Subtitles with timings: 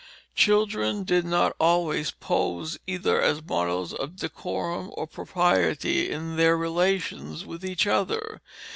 [0.33, 7.45] Children did not always pose either as models of decorum or propriety in their relations
[7.45, 8.41] with each other.